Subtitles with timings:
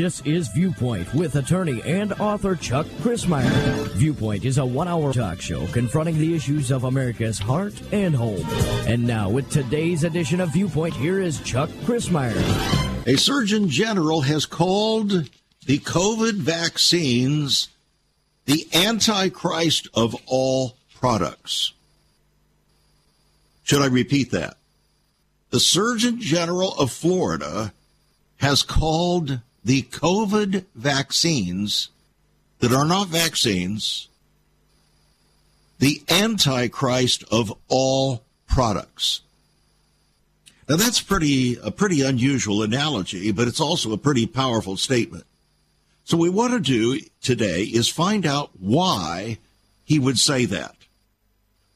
[0.00, 3.86] This is Viewpoint with attorney and author Chuck Crismier.
[3.96, 8.42] Viewpoint is a one hour talk show confronting the issues of America's heart and home.
[8.88, 12.34] And now, with today's edition of Viewpoint, here is Chuck Crismier.
[13.06, 15.10] A surgeon general has called
[15.66, 17.68] the COVID vaccines
[18.46, 21.74] the antichrist of all products.
[23.64, 24.56] Should I repeat that?
[25.50, 27.74] The Surgeon General of Florida
[28.38, 31.90] has called the COVID vaccines
[32.60, 34.08] that are not vaccines
[35.80, 39.22] the antichrist of all products.
[40.68, 45.24] Now that's pretty a pretty unusual analogy, but it's also a pretty powerful statement.
[46.04, 49.38] So what we want to do today is find out why
[49.84, 50.76] he would say that.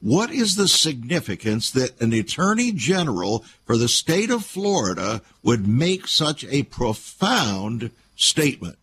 [0.05, 6.07] What is the significance that an attorney general for the state of Florida would make
[6.07, 8.77] such a profound statement?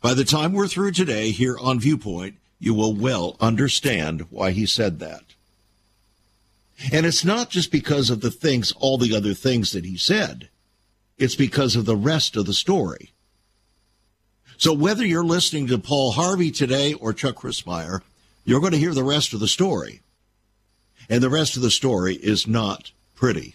[0.00, 4.66] By the time we're through today here on Viewpoint, you will well understand why he
[4.66, 5.22] said that.
[6.92, 10.48] And it's not just because of the things, all the other things that he said.
[11.18, 13.12] It's because of the rest of the story.
[14.56, 18.00] So whether you're listening to Paul Harvey today or Chuck Crismier,
[18.48, 20.00] you're going to hear the rest of the story.
[21.10, 23.54] And the rest of the story is not pretty.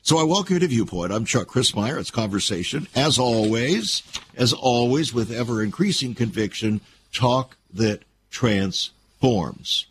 [0.00, 1.12] So I welcome you to Viewpoint.
[1.12, 2.00] I'm Chuck Crismier.
[2.00, 4.02] It's conversation, as always,
[4.34, 6.80] as always, with ever increasing conviction,
[7.12, 9.84] talk that transforms.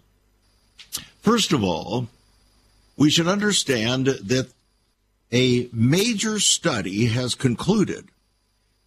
[1.21, 2.07] First of all,
[2.97, 4.49] we should understand that
[5.31, 8.07] a major study has concluded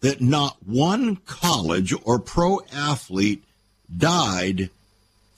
[0.01, 3.41] that not one college or pro athlete
[3.97, 4.69] died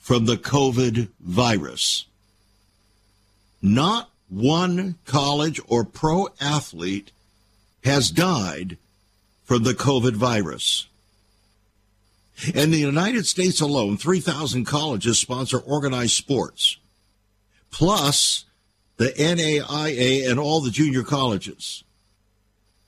[0.02, 2.06] from the COVID virus.
[3.62, 7.12] Not one college or pro athlete
[7.84, 8.76] has died
[9.44, 10.88] from the COVID virus.
[12.52, 16.78] In the United States alone, 3,000 colleges sponsor organized sports,
[17.70, 18.44] plus
[18.96, 21.84] the NAIA and all the junior colleges.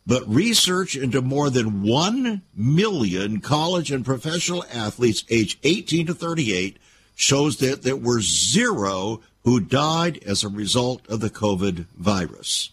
[0.04, 6.78] But research into more than 1 million college and professional athletes aged 18 to 38
[7.14, 12.70] shows that there were zero who died as a result of the COVID virus.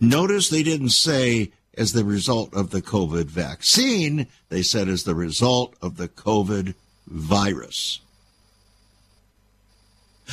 [0.00, 5.14] Notice they didn't say as the result of the COVID vaccine, they said as the
[5.14, 6.74] result of the COVID
[7.06, 8.00] virus.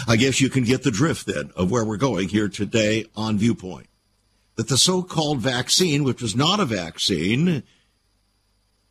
[0.07, 3.37] I guess you can get the drift then of where we're going here today on
[3.37, 3.87] Viewpoint.
[4.55, 7.63] That the so called vaccine, which was not a vaccine,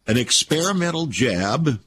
[0.06, 1.80] an experimental jab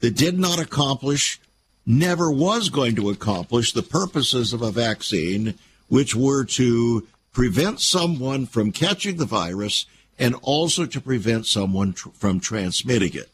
[0.00, 1.40] that did not accomplish,
[1.86, 5.54] never was going to accomplish the purposes of a vaccine,
[5.88, 9.86] which were to prevent someone from catching the virus
[10.18, 13.30] and also to prevent someone tr- from transmitting it.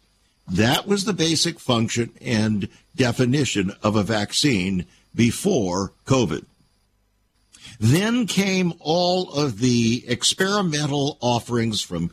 [0.49, 6.45] That was the basic function and definition of a vaccine before COVID.
[7.81, 12.13] Then came all of the experimental offerings from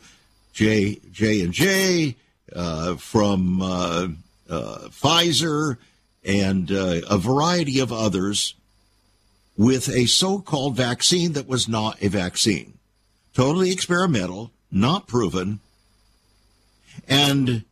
[0.52, 2.16] J J and J,
[2.54, 4.08] uh, from uh,
[4.50, 5.76] uh, Pfizer,
[6.24, 8.54] and uh, a variety of others
[9.56, 12.78] with a so-called vaccine that was not a vaccine,
[13.34, 15.60] totally experimental, not proven,
[17.06, 17.64] and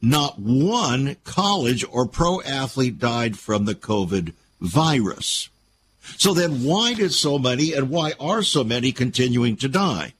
[0.00, 5.48] not one college or pro athlete died from the COVID virus.
[6.16, 10.14] So then why did so many and why are so many continuing to die?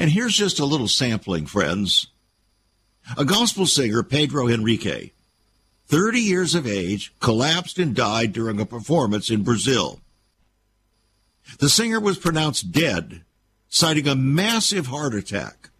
[0.00, 2.08] And here's just a little sampling, friends.
[3.16, 5.12] A gospel singer, Pedro Henrique,
[5.88, 10.00] 30 years of age, collapsed and died during a performance in Brazil.
[11.58, 13.22] The singer was pronounced dead,
[13.68, 15.70] citing a massive heart attack.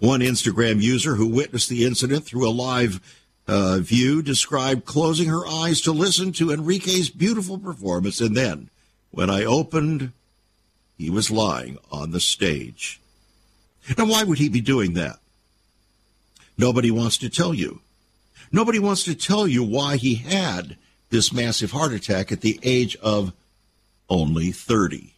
[0.00, 3.00] One Instagram user who witnessed the incident through a live
[3.46, 8.70] uh, view described closing her eyes to listen to Enrique's beautiful performance, and then,
[9.10, 10.12] when I opened,
[10.96, 13.00] he was lying on the stage.
[13.98, 15.18] Now, why would he be doing that?
[16.56, 17.80] Nobody wants to tell you.
[18.54, 20.76] Nobody wants to tell you why he had
[21.10, 23.32] this massive heart attack at the age of
[24.08, 25.16] only 30.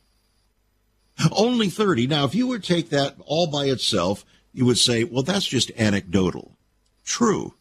[1.31, 2.07] Only 30.
[2.07, 4.25] Now, if you would take that all by itself,
[4.55, 6.53] you would say, well, that's just anecdotal.
[7.05, 7.53] True.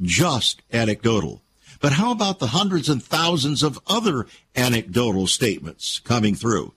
[0.00, 1.42] Just anecdotal.
[1.80, 6.72] But how about the hundreds and thousands of other anecdotal statements coming through?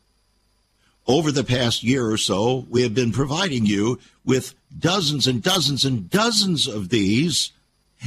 [1.05, 5.85] Over the past year or so, we have been providing you with dozens and dozens
[5.85, 7.51] and dozens of these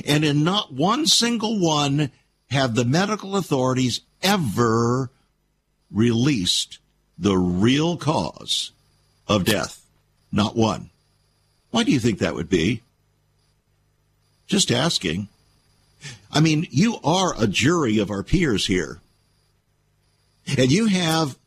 [0.06, 2.10] and in not one single one
[2.50, 5.10] have the medical authorities ever
[5.90, 6.78] released
[7.18, 8.72] the real cause
[9.28, 9.86] of death.
[10.30, 10.90] Not one.
[11.70, 12.82] Why do you think that would be?
[14.46, 15.28] Just asking.
[16.30, 19.00] I mean, you are a jury of our peers here.
[20.58, 21.38] And you have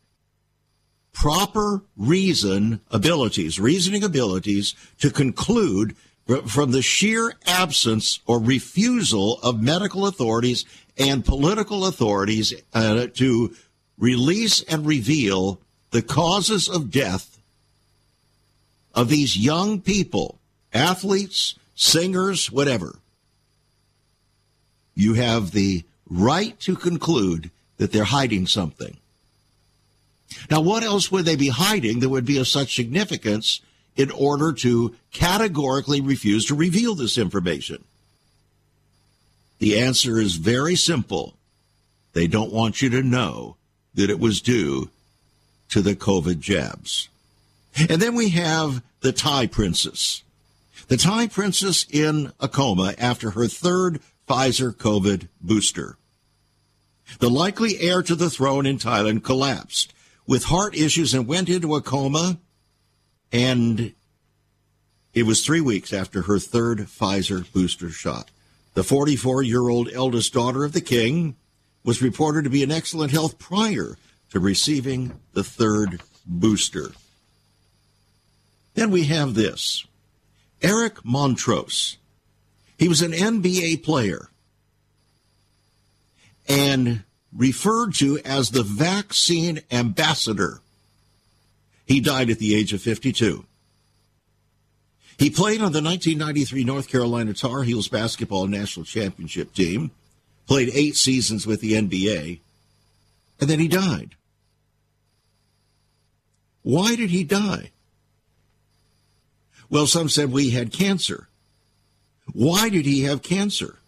[1.12, 5.96] proper reason abilities, reasoning abilities to conclude
[6.46, 10.64] from the sheer absence or refusal of medical authorities
[10.98, 13.54] and political authorities uh, to
[13.98, 17.38] release and reveal the causes of death
[18.94, 20.38] of these young people,
[20.72, 22.96] athletes, singers, whatever.
[24.94, 28.96] You have the right to conclude that they're hiding something.
[30.50, 33.60] Now, what else would they be hiding that would be of such significance
[33.96, 37.84] in order to categorically refuse to reveal this information?
[39.58, 41.34] The answer is very simple.
[42.12, 43.56] They don't want you to know
[43.94, 44.90] that it was due
[45.70, 47.08] to the COVID jabs.
[47.88, 50.22] And then we have the Thai princess.
[50.88, 55.96] The Thai princess in a coma after her third Pfizer COVID booster.
[57.18, 59.92] The likely heir to the throne in Thailand collapsed
[60.26, 62.38] with heart issues and went into a coma.
[63.32, 63.94] And
[65.14, 68.30] it was three weeks after her third Pfizer booster shot.
[68.74, 71.36] The 44 year old eldest daughter of the king
[71.84, 73.96] was reported to be in excellent health prior
[74.30, 76.92] to receiving the third booster.
[78.74, 79.86] Then we have this
[80.60, 81.96] Eric Montross.
[82.78, 84.28] He was an NBA player
[86.46, 90.60] and referred to as the vaccine ambassador.
[91.86, 93.44] He died at the age of 52.
[95.18, 99.92] He played on the 1993 North Carolina Tar Heels basketball national championship team,
[100.46, 102.40] played eight seasons with the NBA,
[103.40, 104.14] and then he died.
[106.62, 107.70] Why did he die?
[109.70, 111.28] Well, some said we had cancer.
[112.32, 113.78] Why did he have cancer?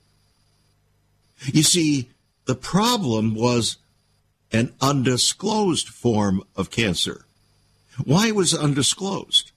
[1.52, 2.08] You see,
[2.46, 3.76] the problem was
[4.52, 7.26] an undisclosed form of cancer.
[8.04, 9.52] Why was it undisclosed?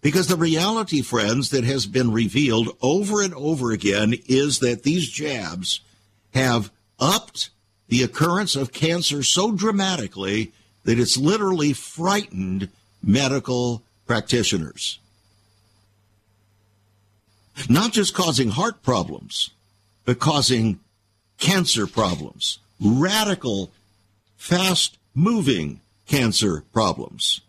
[0.00, 5.08] Because the reality, friends, that has been revealed over and over again is that these
[5.08, 5.80] jabs
[6.34, 7.50] have upped
[7.88, 10.52] the occurrence of cancer so dramatically
[10.84, 12.68] that it's literally frightened
[13.02, 14.98] medical practitioners.
[17.68, 19.50] Not just causing heart problems,
[20.04, 20.80] but causing
[21.38, 23.70] cancer problems, radical,
[24.36, 27.40] fast moving cancer problems.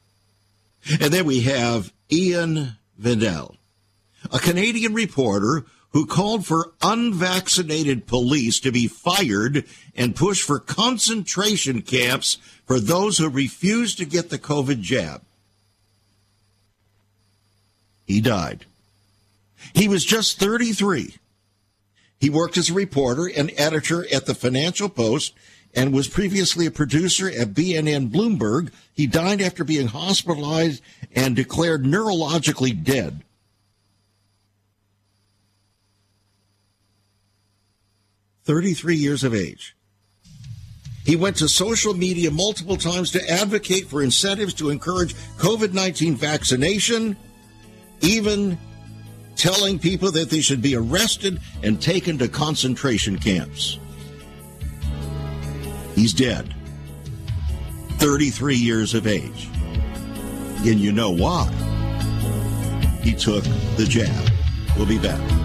[0.89, 3.55] And then we have Ian Vidal,
[4.31, 9.65] a Canadian reporter who called for unvaccinated police to be fired
[9.95, 15.21] and push for concentration camps for those who refuse to get the COVID jab.
[18.05, 18.65] He died.
[19.73, 21.15] He was just 33
[22.19, 25.33] he worked as a reporter and editor at the Financial Post
[25.75, 28.71] and was previously a producer at BNN Bloomberg.
[28.93, 30.81] He died after being hospitalized
[31.13, 33.23] and declared neurologically dead.
[38.45, 39.75] Thirty-three years of age.
[41.03, 46.15] He went to social media multiple times to advocate for incentives to encourage COVID 19
[46.15, 47.17] vaccination,
[48.01, 48.57] even
[49.35, 53.79] telling people that they should be arrested and taken to concentration camps.
[55.95, 56.53] He's dead.
[57.99, 59.49] 33 years of age.
[60.65, 61.49] And you know why.
[63.01, 63.43] He took
[63.77, 64.29] the jab.
[64.75, 65.44] We'll be back.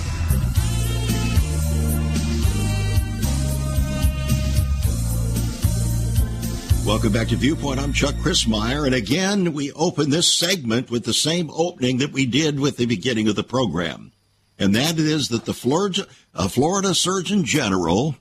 [6.85, 7.79] Welcome back to Viewpoint.
[7.79, 8.87] I'm Chuck Crismier.
[8.87, 12.87] And again, we open this segment with the same opening that we did with the
[12.87, 14.11] beginning of the program.
[14.57, 18.15] And that is that the Florida, uh, Florida Surgeon General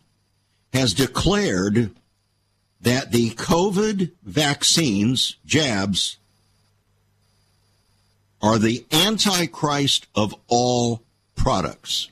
[0.75, 1.91] has declared
[2.83, 6.19] that the COVID vaccines, jabs,
[8.43, 11.03] are the antichrist of all
[11.35, 12.11] products.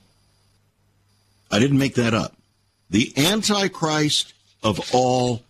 [1.51, 2.37] I didn't make that up.
[2.89, 5.43] The antichrist of all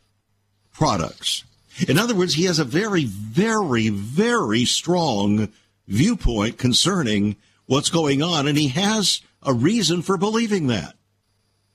[0.79, 1.43] products.
[1.89, 5.49] In other words, he has a very, very, very strong
[5.89, 7.35] viewpoint concerning
[7.67, 10.95] what's going on, and he has a reason for believing that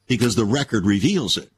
[0.08, 1.52] because the record reveals it.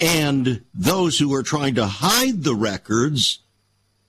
[0.00, 3.40] And those who are trying to hide the records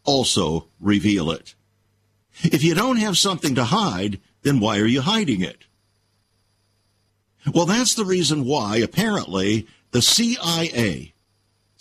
[0.06, 1.56] also reveal it.
[2.44, 5.66] If you don't have something to hide, then why are you hiding it?
[7.54, 11.14] Well, that's the reason why, apparently, the CIA,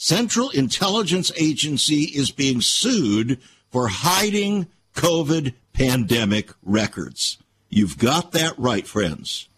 [0.00, 3.40] Central Intelligence Agency, is being sued
[3.72, 7.36] for hiding COVID pandemic records.
[7.68, 9.48] You've got that right, friends.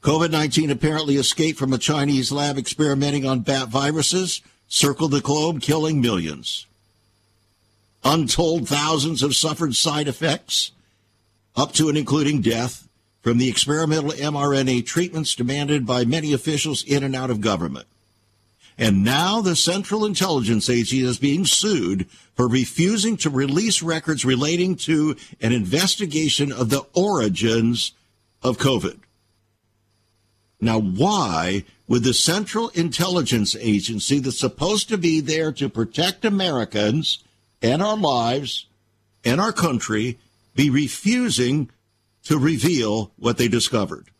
[0.00, 5.60] COVID 19 apparently escaped from a Chinese lab experimenting on bat viruses, circled the globe,
[5.60, 6.66] killing millions.
[8.02, 10.72] Untold thousands have suffered side effects,
[11.54, 12.87] up to and including death,
[13.28, 17.86] from the experimental mRNA treatments demanded by many officials in and out of government.
[18.78, 24.76] And now the Central Intelligence Agency is being sued for refusing to release records relating
[24.76, 27.92] to an investigation of the origins
[28.42, 28.98] of COVID.
[30.58, 37.22] Now, why would the Central Intelligence Agency that's supposed to be there to protect Americans
[37.60, 38.64] and our lives
[39.22, 40.18] and our country
[40.54, 41.68] be refusing
[42.28, 44.10] to reveal what they discovered?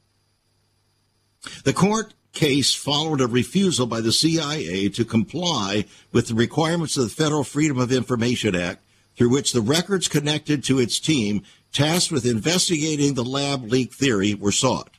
[1.65, 7.05] The court case followed a refusal by the CIA to comply with the requirements of
[7.05, 8.83] the Federal Freedom of Information Act,
[9.15, 14.35] through which the records connected to its team tasked with investigating the lab leak theory
[14.35, 14.97] were sought.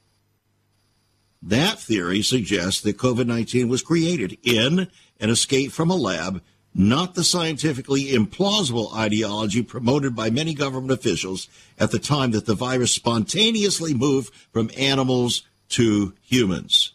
[1.42, 4.88] That theory suggests that COVID 19 was created in
[5.20, 11.47] and escaped from a lab, not the scientifically implausible ideology promoted by many government officials
[11.79, 16.93] at the time that the virus spontaneously moved from animals to humans.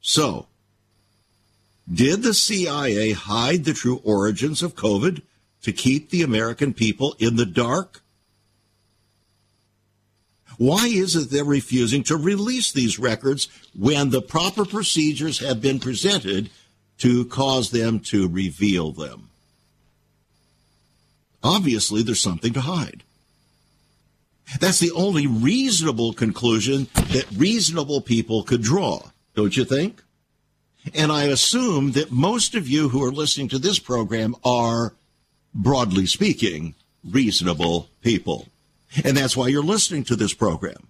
[0.00, 0.46] So,
[1.92, 5.22] did the CIA hide the true origins of COVID
[5.62, 8.02] to keep the American people in the dark?
[10.58, 15.80] Why is it they're refusing to release these records when the proper procedures have been
[15.80, 16.50] presented
[16.98, 19.28] to cause them to reveal them?
[21.42, 23.02] Obviously, there's something to hide.
[24.60, 30.02] That's the only reasonable conclusion that reasonable people could draw, don't you think?
[30.94, 34.92] And I assume that most of you who are listening to this program are,
[35.54, 36.74] broadly speaking,
[37.08, 38.48] reasonable people.
[39.04, 40.88] And that's why you're listening to this program.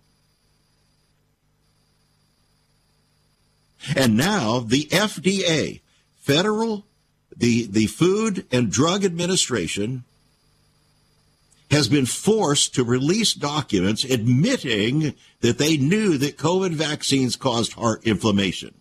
[3.97, 5.81] And now the FDA,
[6.23, 6.87] federal,
[7.37, 10.05] the, the Food and Drug Administration,
[11.71, 18.05] has been forced to release documents admitting that they knew that COVID vaccines caused heart
[18.05, 18.75] inflammation.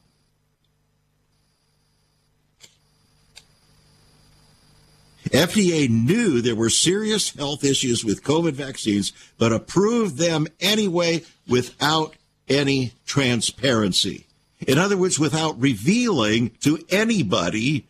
[5.30, 12.16] FDA knew there were serious health issues with COVID vaccines, but approved them anyway without
[12.50, 14.28] any transparency.
[14.68, 17.88] In other words, without revealing to anybody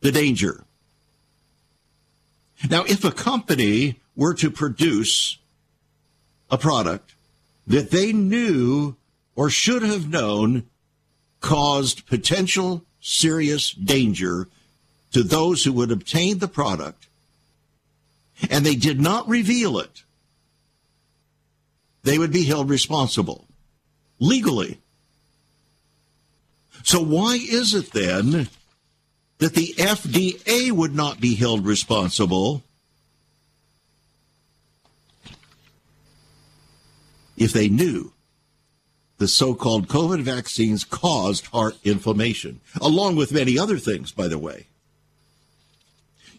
[0.00, 0.64] the danger.
[2.70, 5.38] Now, if a company were to produce
[6.50, 7.14] a product
[7.66, 8.96] that they knew
[9.34, 10.68] or should have known
[11.40, 14.48] caused potential serious danger
[15.12, 17.08] to those who would obtain the product
[18.50, 20.04] and they did not reveal it,
[22.02, 23.46] they would be held responsible
[24.18, 24.78] legally.
[26.82, 28.48] So, why is it then
[29.38, 32.62] that the FDA would not be held responsible
[37.36, 38.12] if they knew
[39.18, 44.38] the so called COVID vaccines caused heart inflammation, along with many other things, by the
[44.38, 44.66] way?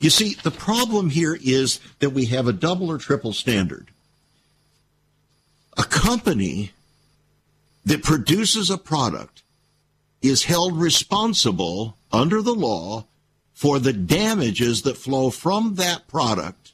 [0.01, 3.89] You see, the problem here is that we have a double or triple standard.
[5.77, 6.71] A company
[7.85, 9.42] that produces a product
[10.23, 13.05] is held responsible under the law
[13.53, 16.71] for the damages that flow from that product,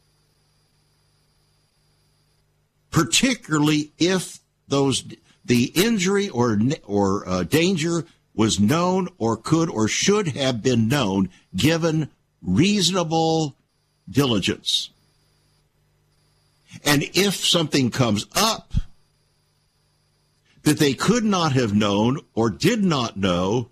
[2.91, 5.03] particularly if those
[5.44, 11.29] the injury or or uh, danger was known or could or should have been known
[11.56, 12.08] given
[12.41, 13.56] reasonable
[14.10, 14.91] diligence.
[16.86, 18.74] And if something comes up
[20.70, 23.70] that they could not have known or did not know,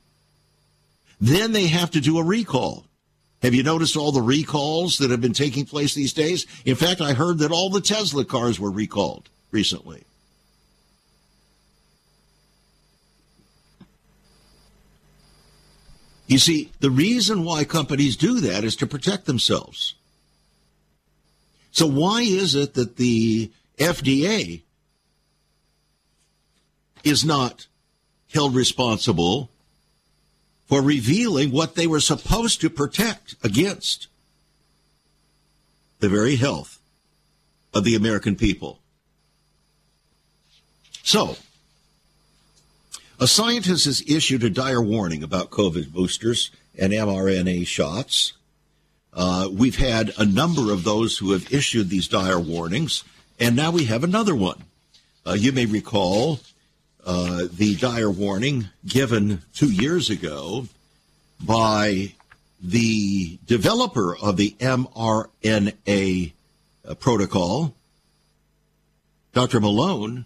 [1.22, 2.86] then they have to do a recall.
[3.44, 6.48] Have you noticed all the recalls that have been taking place these days?
[6.66, 10.06] In fact, I heard that all the Tesla cars were recalled recently.
[16.26, 19.94] You see, the reason why companies do that is to protect themselves.
[21.70, 24.64] So why is it that the FDA
[27.08, 27.68] is not
[28.34, 29.50] held responsible
[30.66, 34.08] for revealing what they were supposed to protect against?
[36.00, 36.80] The very health
[37.74, 38.80] of the American people.
[41.04, 41.38] So,
[43.20, 48.34] a scientist has issued a dire warning about COVID boosters and mRNA shots.
[49.14, 53.04] Uh, we've had a number of those who have issued these dire warnings,
[53.40, 54.64] and now we have another one.
[55.26, 56.40] Uh, you may recall
[57.08, 60.68] uh, the dire warning given two years ago
[61.42, 62.12] by
[62.62, 66.34] the developer of the mRNA
[66.86, 67.74] uh, protocol,
[69.34, 69.62] Dr.
[69.62, 70.26] Malone,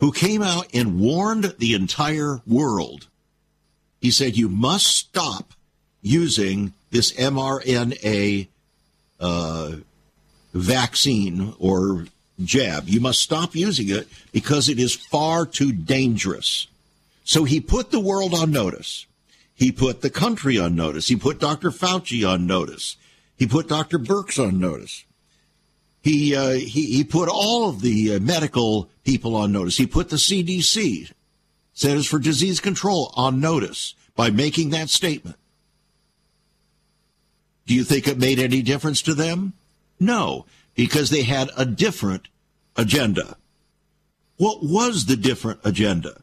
[0.00, 3.08] who came out and warned the entire world.
[4.00, 5.52] He said, You must stop
[6.00, 8.48] using this mRNA
[9.20, 9.72] uh,
[10.54, 12.06] vaccine or
[12.42, 12.88] jab.
[12.88, 16.68] You must stop using it because it is far too dangerous.
[17.24, 19.06] So he put the world on notice.
[19.54, 21.08] He put the country on notice.
[21.08, 21.70] He put Dr.
[21.70, 22.96] Fauci on notice.
[23.38, 23.98] He put Dr.
[23.98, 25.04] Birx on notice.
[26.02, 29.76] He, uh, he, he put all of the uh, medical people on notice.
[29.76, 31.10] He put the CDC,
[31.72, 35.36] Centers for Disease Control, on notice by making that statement.
[37.66, 39.54] Do you think it made any difference to them?
[39.98, 42.28] No, because they had a different
[42.76, 43.36] agenda.
[44.36, 46.22] What was the different agenda?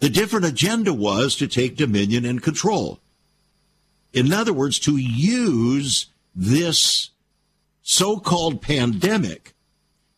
[0.00, 3.00] The different agenda was to take dominion and control.
[4.12, 7.10] In other words, to use this
[7.82, 9.54] so called pandemic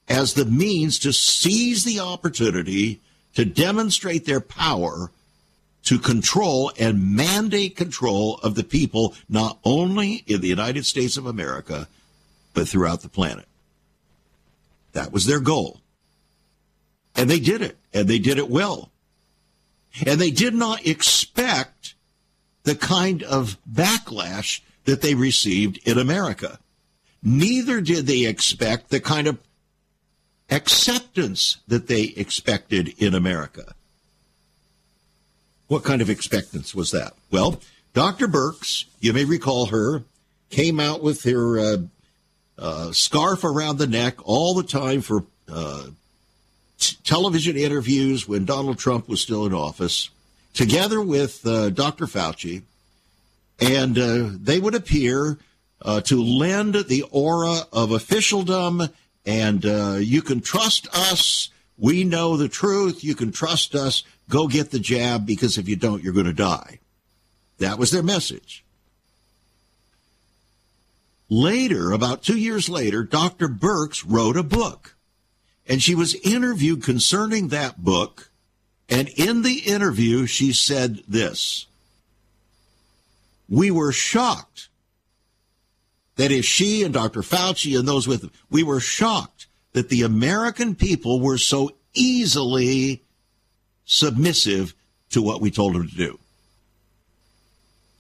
[0.09, 3.01] as the means to seize the opportunity
[3.35, 5.11] to demonstrate their power
[5.85, 11.27] to control and mandate control of the people, not only in the United States of
[11.27, 11.89] America,
[12.55, 13.47] but throughout the planet.
[14.93, 15.81] That was their goal.
[17.17, 18.91] And they did it, and they did it well.
[20.07, 21.95] And they did not expect
[22.63, 26.59] the kind of backlash that they received in America.
[27.23, 29.39] Neither did they expect the kind of
[30.51, 33.75] acceptance that they expected in America.
[35.69, 37.13] What kind of expectance was that?
[37.31, 37.61] Well,
[37.93, 38.27] Dr.
[38.27, 40.03] Birx, you may recall her,
[40.51, 41.77] came out with her uh,
[42.61, 45.87] uh, scarf around the neck all the time for uh,
[46.79, 50.11] t- television interviews when Donald Trump was still in office,
[50.53, 52.05] together with uh, Dr.
[52.05, 52.63] Fauci,
[53.61, 55.39] and uh, they would appear
[55.83, 58.83] uh, to lend the aura of officialdom
[59.25, 59.65] and
[60.05, 61.51] you can trust us.
[61.79, 63.03] We know the truth.
[63.03, 64.03] You can trust us.
[64.29, 66.79] Go get the jab because if you don't, you're going to die.
[67.59, 68.65] That was their message.
[71.31, 73.49] Later, about two years later, Dr.
[73.49, 74.97] Birx wrote a book
[75.67, 78.31] and she was interviewed concerning that book.
[78.89, 81.67] And in the interview, she said this
[83.49, 84.69] We were shocked
[86.17, 87.23] that is, she and Dr.
[87.23, 93.03] Fauci and those with them, we were shocked that the American people were so easily
[93.87, 94.75] submissive
[95.11, 96.19] to what we told them to do.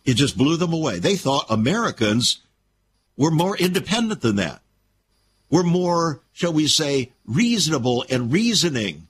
[0.04, 0.98] It just blew them away.
[0.98, 2.40] They thought Americans
[3.16, 4.60] were more independent than that.
[5.50, 9.08] We're more, shall we say, reasonable and reasoning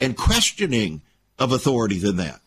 [0.00, 1.00] and questioning
[1.38, 2.40] of authority than that.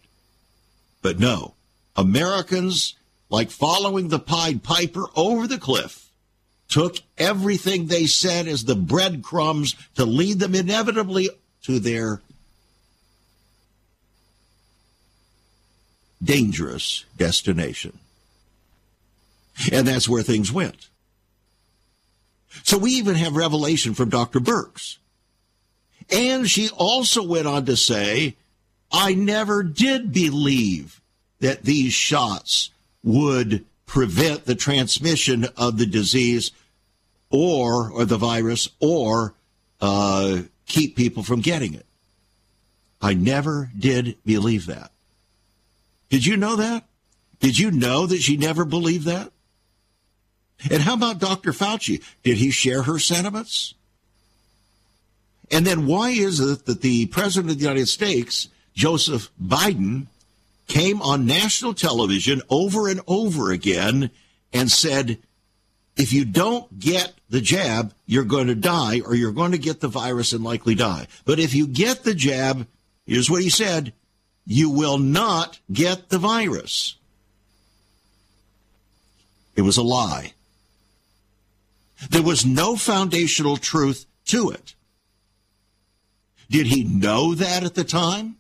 [1.02, 1.56] But no,
[1.96, 2.96] Americans
[3.32, 6.10] like following the Pied Piper over the cliff,
[6.68, 11.30] took everything they said as the breadcrumbs to lead them inevitably
[11.64, 12.22] to their
[16.22, 17.98] dangerous destination.
[19.72, 20.88] And that's where things went.
[22.64, 24.40] So we even have revelation from Dr.
[24.40, 24.98] Birx.
[26.12, 28.36] And she also went on to say,
[28.92, 31.02] I never did believe
[31.40, 32.72] that these shots
[33.04, 36.52] would prevent the transmission of the disease
[37.30, 39.34] or or the virus or
[39.80, 41.86] uh, keep people from getting it.
[43.02, 44.92] I never did believe that.
[46.10, 46.86] Did you know that?
[47.40, 49.32] Did you know that she never believed that?
[50.70, 51.52] And how about Dr.
[51.52, 52.04] Fauci?
[52.24, 53.74] Did he share her sentiments?
[55.50, 60.08] And then why is it that the President of the United States, Joseph Biden,
[60.68, 64.10] came on national television over and over again
[64.54, 65.18] and said,
[65.98, 69.82] if you don't get the jab, you're going to die or you're going to get
[69.82, 71.08] the virus and likely die.
[71.26, 72.66] But if you get the jab,
[73.06, 73.92] here's what he said,
[74.46, 76.96] you will not get the virus.
[79.56, 80.34] It was a lie.
[82.10, 84.76] There was no foundational truth to it.
[86.50, 88.38] Did he know that at the time?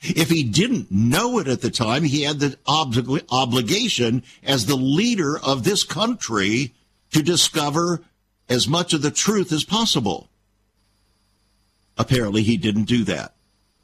[0.00, 4.76] If he didn't know it at the time, he had the ob- obligation as the
[4.76, 6.74] leader of this country
[7.12, 8.02] to discover
[8.48, 10.28] as much of the truth as possible.
[11.96, 13.34] Apparently, he didn't do that.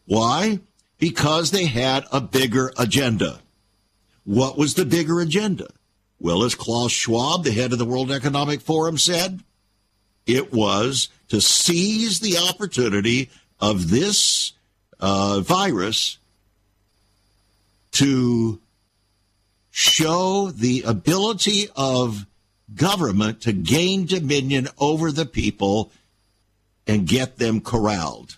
[0.06, 0.60] Why?
[0.98, 3.40] Because they had a bigger agenda.
[4.24, 5.68] What was the bigger agenda?
[6.20, 9.40] Well, as Klaus Schwab, the head of the World Economic Forum, said,
[10.26, 14.52] it was to seize the opportunity of this
[15.00, 16.18] uh, virus
[17.92, 18.60] to
[19.70, 22.26] show the ability of
[22.74, 25.90] government to gain dominion over the people
[26.86, 28.36] and get them corralled.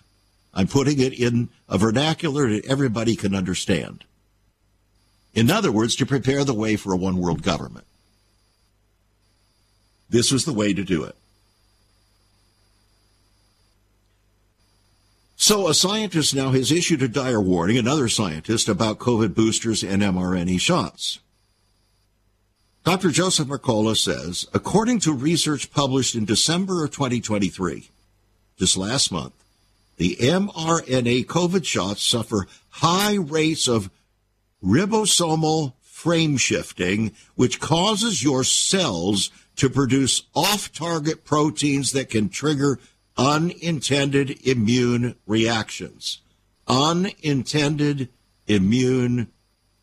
[0.53, 4.03] I'm putting it in a vernacular that everybody can understand.
[5.33, 7.85] In other words, to prepare the way for a one world government.
[10.09, 11.15] This was the way to do it.
[15.37, 20.03] So, a scientist now has issued a dire warning, another scientist, about COVID boosters and
[20.03, 21.19] mRNA shots.
[22.83, 23.09] Dr.
[23.09, 27.89] Joseph Mercola says, according to research published in December of 2023,
[28.57, 29.33] just last month,
[29.97, 33.89] the mRNA COVID shots suffer high rates of
[34.63, 42.79] ribosomal frame shifting, which causes your cells to produce off target proteins that can trigger
[43.17, 46.19] unintended immune reactions.
[46.67, 48.09] Unintended
[48.47, 49.27] immune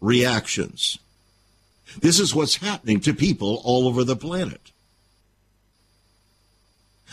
[0.01, 0.99] reactions.
[2.01, 4.73] This is what's happening to people all over the planet.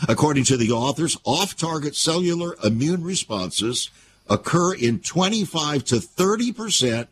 [0.08, 3.90] According to the authors, off target cellular immune responses
[4.28, 7.08] occur in 25 to 30 percent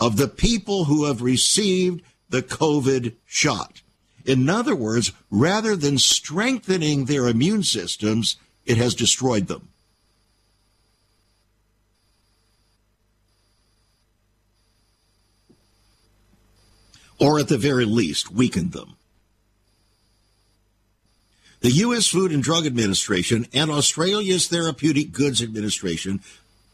[0.00, 3.82] of the people who have received the COVID shot.
[4.24, 9.68] In other words, rather than strengthening their immune systems, it has destroyed them.
[17.18, 18.96] Or at the very least, weakened them.
[21.60, 22.06] The U.S.
[22.06, 26.20] Food and Drug Administration and Australia's Therapeutic Goods Administration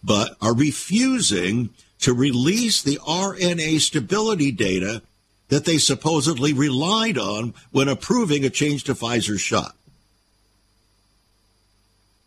[0.04, 5.02] but are refusing to release the RNA stability data
[5.48, 9.76] that they supposedly relied on when approving a change to Pfizer's shot.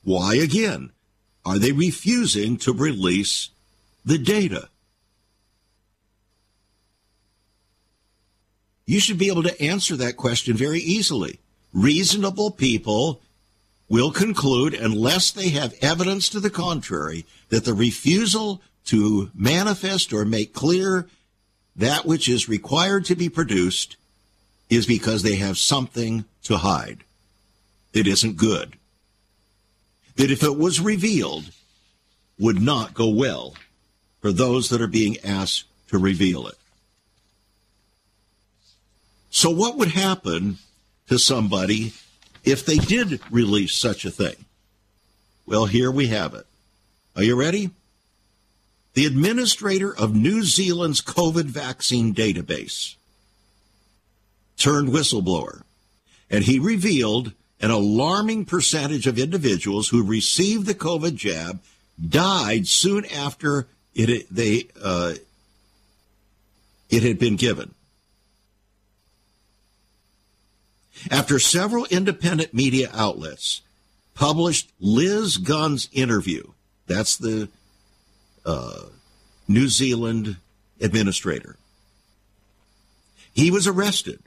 [0.04, 0.92] Why again
[1.46, 3.50] are they refusing to release
[4.06, 4.70] the data?
[8.86, 11.40] You should be able to answer that question very easily.
[11.74, 13.22] Reasonable people
[13.88, 20.26] will conclude, unless they have evidence to the contrary, that the refusal to manifest or
[20.26, 21.08] make clear
[21.76, 23.96] that which is required to be produced
[24.70, 27.04] is because they have something to hide.
[27.94, 28.74] It isn't good
[30.16, 31.50] that if it was revealed,
[32.38, 33.54] would not go well
[34.22, 36.58] for those that are being asked to reveal it.
[39.30, 40.58] So, what would happen
[41.08, 41.94] to somebody
[42.44, 44.36] if they did release such a thing?
[45.46, 46.46] Well, here we have it.
[47.16, 47.70] Are you ready?
[49.00, 52.96] The administrator of New Zealand's COVID vaccine database
[54.58, 55.62] turned whistleblower,
[56.30, 57.32] and he revealed
[57.62, 61.62] an alarming percentage of individuals who received the COVID jab
[62.10, 65.14] died soon after it they uh,
[66.90, 67.74] it had been given.
[71.10, 73.62] After several independent media outlets
[74.14, 76.44] published Liz Gunn's interview,
[76.86, 77.48] that's the
[78.46, 78.86] uh,
[79.48, 80.38] New Zealand
[80.80, 81.58] administrator,
[83.34, 84.20] he was arrested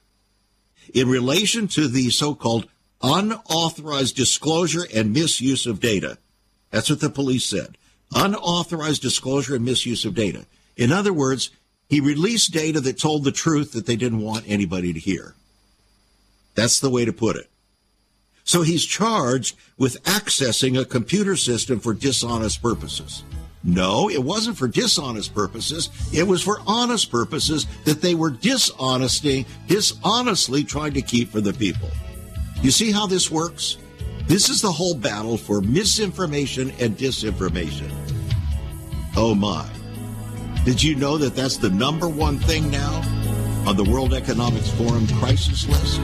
[0.95, 2.69] in relation to the so-called
[3.03, 6.19] unauthorized disclosure and misuse of data.
[6.71, 7.77] That's what the police said.
[8.15, 10.47] Unauthorized disclosure and misuse of data.
[10.77, 11.51] In other words,
[11.89, 15.35] he released data that told the truth that they didn't want anybody to hear.
[16.55, 17.51] That's the way to put it.
[18.45, 23.23] So he's charged with accessing a computer system for dishonest purposes.
[23.65, 25.89] No, it wasn't for dishonest purposes.
[26.13, 31.53] It was for honest purposes that they were dishonesting, dishonestly trying to keep for the
[31.53, 31.89] people.
[32.61, 33.79] You see how this works?
[34.27, 37.91] This is the whole battle for misinformation and disinformation.
[39.17, 39.69] Oh my.
[40.65, 43.03] Did you know that that's the number one thing now
[43.67, 46.01] on the World Economics Forum crisis list?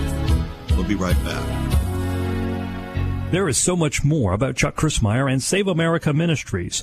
[0.70, 1.44] We'll be right back.
[3.32, 6.82] There is so much more about Chuck Crismier and Save America Ministries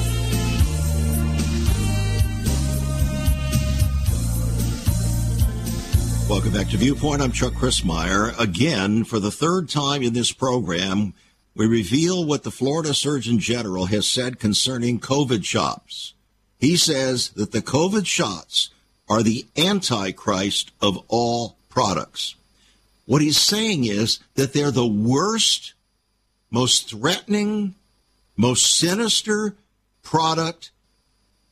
[6.31, 7.21] Welcome back to Viewpoint.
[7.21, 8.39] I'm Chuck Crismier.
[8.39, 11.13] Again, for the third time in this program,
[11.55, 16.13] we reveal what the Florida Surgeon General has said concerning COVID shots.
[16.57, 18.69] He says that the COVID shots
[19.09, 22.35] are the antichrist of all products.
[23.05, 25.73] What he's saying is that they're the worst,
[26.49, 27.75] most threatening,
[28.37, 29.57] most sinister
[30.01, 30.71] product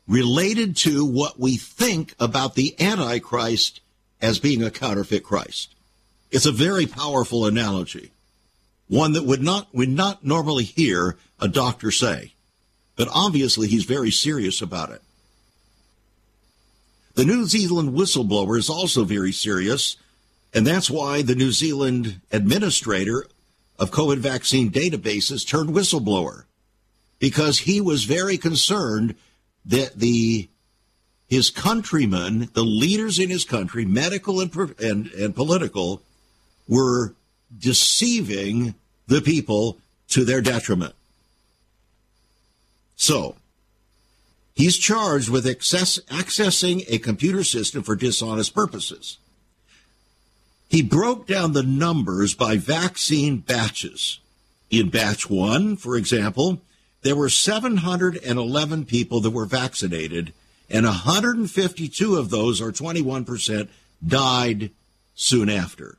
[0.08, 3.82] related to what we think about the Antichrist
[4.22, 5.74] as being a counterfeit Christ.
[6.32, 8.12] It's a very powerful analogy,
[8.88, 12.34] one that would not would not normally hear a doctor say,
[12.96, 15.02] but obviously he's very serious about it.
[17.16, 19.98] The New Zealand whistleblower is also very serious,
[20.54, 23.26] and that's why the New Zealand administrator
[23.80, 26.44] of COVID vaccine databases turned whistleblower
[27.18, 29.16] because he was very concerned
[29.66, 30.50] that the
[31.30, 36.02] his countrymen, the leaders in his country, medical and, and, and political,
[36.68, 37.14] were
[37.56, 38.74] deceiving
[39.08, 40.96] the people to their detriment.
[42.96, 43.36] So,
[44.56, 49.20] he's charged with access, accessing a computer system for dishonest purposes.
[50.68, 54.20] He broke down the numbers by vaccine batches.
[54.70, 56.62] In batch one, for example,
[57.02, 60.34] there were 711 people that were vaccinated
[60.70, 63.70] and 152 of those, or 21%,
[64.06, 64.72] died
[65.16, 65.98] soon after.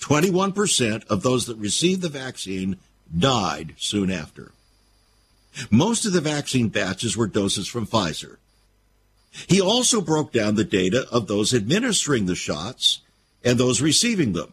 [0.00, 2.76] 21% of those that received the vaccine
[3.16, 4.52] died soon after.
[5.70, 8.36] Most of the vaccine batches were doses from Pfizer.
[9.46, 13.00] He also broke down the data of those administering the shots
[13.44, 14.52] and those receiving them.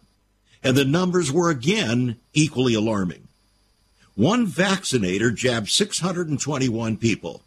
[0.64, 3.28] And the numbers were again equally alarming.
[4.16, 7.42] One vaccinator jabbed 621 people.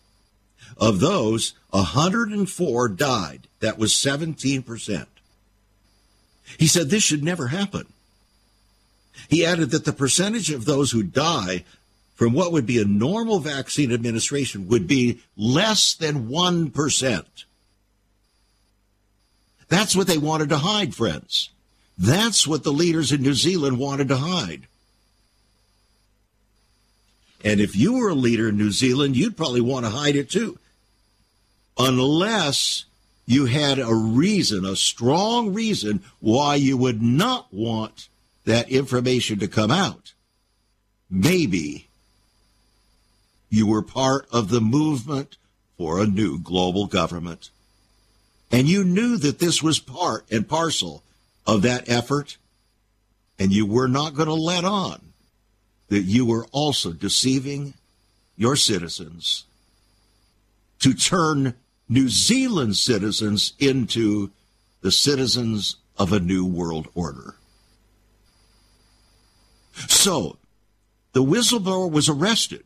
[0.76, 3.46] Of those, 104 died.
[3.60, 5.06] That was 17%.
[6.58, 7.86] He said this should never happen.
[9.28, 11.64] He added that the percentage of those who die
[12.14, 17.24] from what would be a normal vaccine administration would be less than 1%.
[19.68, 21.50] That's what they wanted to hide, friends.
[21.96, 24.66] That's what the leaders in New Zealand wanted to hide.
[27.44, 30.28] And if you were a leader in New Zealand, you'd probably want to hide it
[30.28, 30.58] too
[31.80, 32.84] unless
[33.26, 38.08] you had a reason, a strong reason why you would not want
[38.44, 40.12] that information to come out.
[41.08, 41.88] Maybe
[43.48, 45.36] you were part of the movement
[45.78, 47.50] for a new global government.
[48.52, 51.02] And you knew that this was part and parcel
[51.46, 52.36] of that effort,
[53.38, 55.00] and you were not going to let on
[55.88, 57.74] that you were also deceiving
[58.36, 59.44] your citizens
[60.80, 61.54] to turn
[61.90, 64.30] New Zealand citizens into
[64.80, 67.34] the citizens of a new world order.
[69.88, 70.38] So,
[71.12, 72.62] the whistleblower was arrested.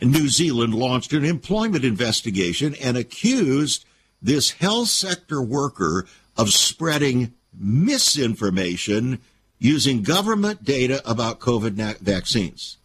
[0.00, 3.84] New Zealand launched an employment investigation and accused
[4.22, 9.18] this health sector worker of spreading misinformation
[9.58, 12.76] using government data about COVID vaccines.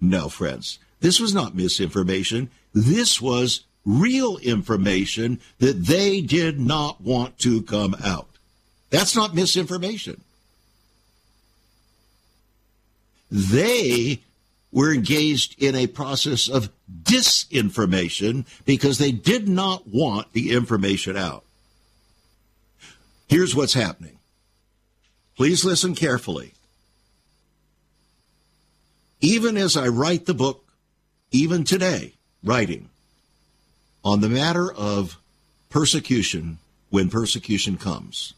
[0.00, 2.50] No, friends, this was not misinformation.
[2.74, 8.28] This was real information that they did not want to come out.
[8.90, 10.20] That's not misinformation.
[13.30, 14.20] They
[14.70, 16.70] were engaged in a process of
[17.02, 21.44] disinformation because they did not want the information out.
[23.28, 24.18] Here's what's happening.
[25.36, 26.52] Please listen carefully.
[29.20, 30.64] Even as I write the book,
[31.30, 32.88] even today, writing,
[34.04, 35.18] on the matter of
[35.68, 36.58] persecution
[36.90, 38.34] when persecution comes.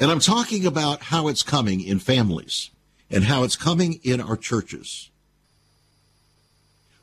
[0.00, 2.70] And I'm talking about how it's coming in families
[3.10, 5.10] and how it's coming in our churches.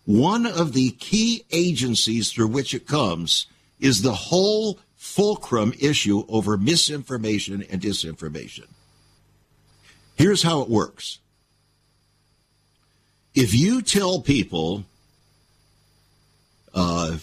[0.05, 3.45] One of the key agencies through which it comes
[3.79, 8.67] is the whole fulcrum issue over misinformation and disinformation.
[10.15, 11.19] Here's how it works.
[13.33, 14.83] If you tell people,
[16.73, 17.17] uh,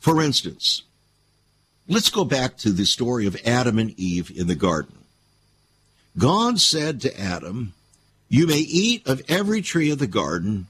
[0.00, 0.82] for instance,
[1.88, 4.98] let's go back to the story of Adam and Eve in the garden.
[6.18, 7.74] God said to Adam,
[8.28, 10.66] You may eat of every tree of the garden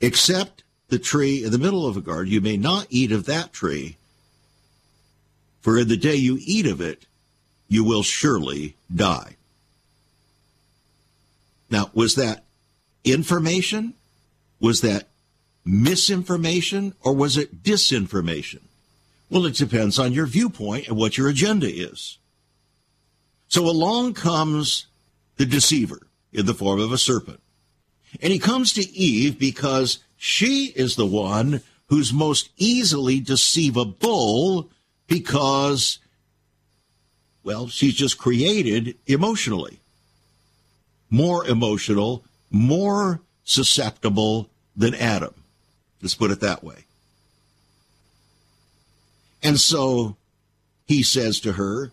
[0.00, 2.32] except the tree in the middle of the garden.
[2.32, 3.96] You may not eat of that tree,
[5.60, 7.06] for in the day you eat of it,
[7.68, 9.36] you will surely die.
[11.70, 12.44] Now, was that
[13.02, 13.94] information?
[14.60, 15.08] Was that
[15.64, 16.94] misinformation?
[17.02, 18.60] Or was it disinformation?
[19.30, 22.18] Well, it depends on your viewpoint and what your agenda is.
[23.48, 24.86] So along comes
[25.36, 26.00] the deceiver
[26.32, 27.40] in the form of a serpent.
[28.20, 34.70] And he comes to Eve because she is the one who's most easily deceivable
[35.06, 35.98] because,
[37.42, 39.80] well, she's just created emotionally.
[41.10, 45.34] More emotional, more susceptible than Adam.
[46.04, 46.84] Let's put it that way.
[49.42, 50.16] And so
[50.84, 51.92] he says to her,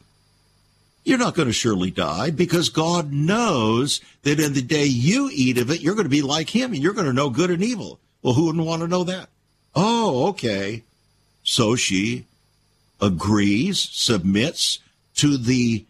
[1.05, 5.57] You're not going to surely die because God knows that in the day you eat
[5.57, 7.63] of it, you're going to be like him and you're going to know good and
[7.63, 8.01] evil.
[8.21, 9.29] Well, who wouldn't want to know that?
[9.73, 10.83] Oh, okay.
[11.43, 12.25] So she
[12.99, 14.79] agrees, submits
[15.15, 15.85] to the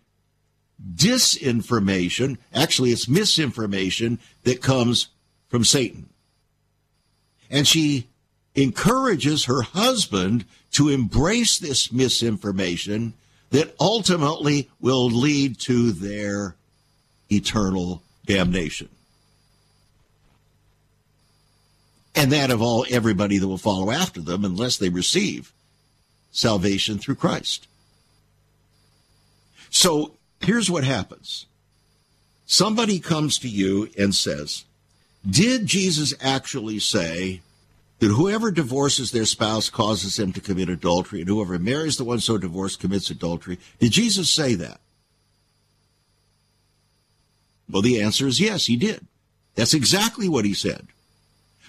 [0.96, 5.08] disinformation, actually, it's misinformation that comes
[5.50, 6.08] from Satan.
[7.52, 8.08] And she
[8.56, 13.14] encourages her husband to embrace this misinformation
[13.52, 16.56] that ultimately will lead to their
[17.30, 18.90] eternal damnation.
[22.16, 25.54] And that of all everybody that will follow after them unless they receive
[26.32, 27.68] salvation through Christ.
[29.70, 31.46] So here's what happens.
[32.46, 34.66] Somebody comes to you and says,
[35.30, 37.42] Did Jesus actually say
[38.02, 42.20] that whoever divorces their spouse causes them to commit adultery, and whoever marries the one
[42.20, 43.60] so divorced commits adultery?
[43.78, 44.82] Did Jesus say that?
[47.70, 49.06] Well, the answer is yes, he did.
[49.54, 50.88] That's exactly what he said.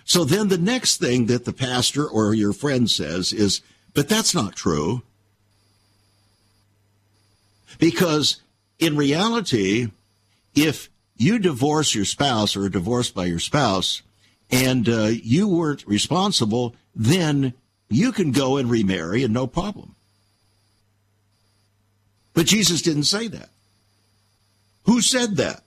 [0.06, 3.60] So then the next thing that the pastor or your friend says is,
[3.92, 5.02] but that's not true.
[7.78, 8.40] Because
[8.78, 9.88] in reality,
[10.54, 14.00] if you divorce your spouse or are divorced by your spouse
[14.52, 17.54] and uh, you weren't responsible, then
[17.88, 19.96] you can go and remarry and no problem.
[22.34, 23.48] But Jesus didn't say that.
[24.84, 25.62] Who said that?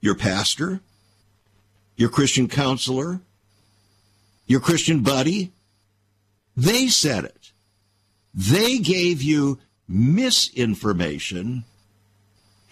[0.00, 0.80] Your pastor?
[1.96, 3.20] Your Christian counselor?
[4.46, 5.52] Your Christian buddy?
[6.56, 7.52] They said it.
[8.34, 11.64] They gave you misinformation,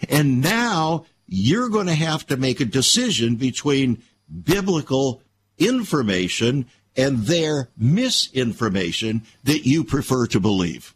[0.09, 4.01] and now you're going to have to make a decision between
[4.43, 5.21] biblical
[5.57, 6.65] information
[6.95, 10.93] and their misinformation that you prefer to believe.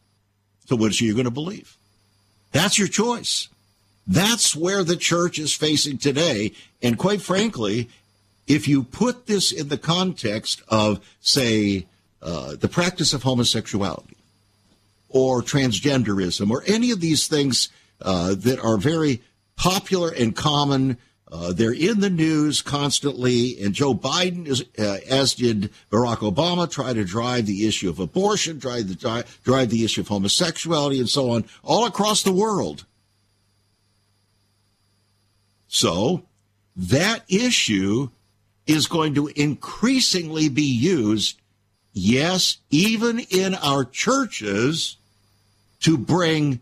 [0.66, 1.78] So, which are you going to believe?
[2.52, 3.50] That's your choice.
[4.06, 6.54] That's where the church is facing today.
[6.82, 7.90] And quite frankly,
[8.48, 11.88] if you put this in the context of, say,
[12.22, 14.16] uh, the practice of homosexuality
[15.10, 17.70] or transgenderism or any of these things
[18.02, 19.22] uh, that are very
[19.56, 20.98] popular and common.
[21.30, 26.72] Uh, they're in the news constantly, and Joe Biden, is, uh, as did Barack Obama,
[26.72, 31.10] try to drive the issue of abortion, drive the drive the issue of homosexuality, and
[31.10, 32.86] so on, all across the world.
[35.68, 36.24] So
[36.78, 38.10] that issue
[38.66, 41.42] is going to increasingly be used
[41.92, 44.96] yes, even in our churches,
[45.82, 46.62] to bring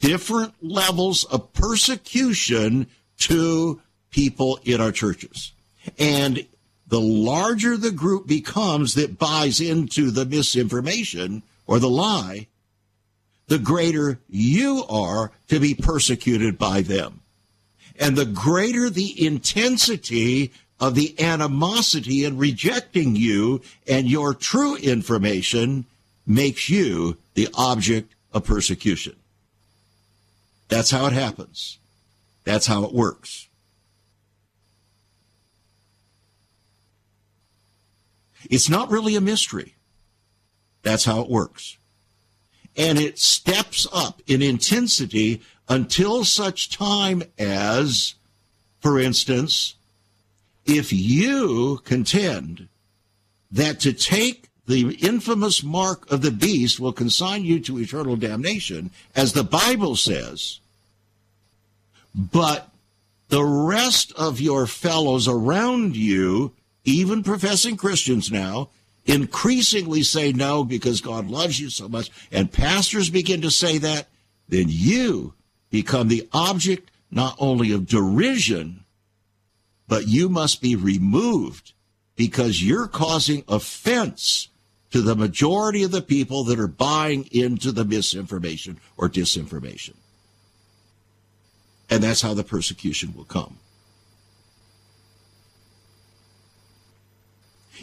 [0.00, 3.80] different levels of persecution to
[4.16, 5.52] people in our churches.
[5.98, 6.46] And
[6.88, 12.46] the larger the group becomes that buys into the misinformation or the lie,
[13.46, 17.20] the greater you are to be persecuted by them.
[18.00, 20.50] And the greater the intensity
[20.80, 25.84] of the animosity in rejecting you and your true information
[26.26, 29.16] makes you the object of persecution.
[30.68, 31.78] That's how it happens.
[32.44, 33.48] That's how it works.
[38.50, 39.74] It's not really a mystery.
[40.82, 41.78] That's how it works.
[42.76, 48.14] And it steps up in intensity until such time as
[48.86, 49.74] for instance,
[50.64, 52.68] if you contend
[53.50, 58.92] that to take the infamous mark of the beast will consign you to eternal damnation,
[59.16, 60.60] as the Bible says,
[62.14, 62.68] but
[63.28, 66.52] the rest of your fellows around you,
[66.86, 68.70] even professing Christians now,
[69.04, 74.08] increasingly say no because God loves you so much, and pastors begin to say that,
[74.48, 75.34] then you
[75.70, 78.84] become the object not only of derision,
[79.88, 81.72] but you must be removed
[82.14, 84.48] because you're causing offense
[84.90, 89.94] to the majority of the people that are buying into the misinformation or disinformation.
[91.90, 93.58] And that's how the persecution will come.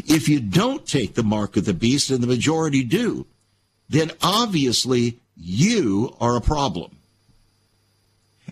[0.06, 3.26] If you don't take the mark of the beast, and the majority do,
[3.90, 6.98] then obviously you are a problem.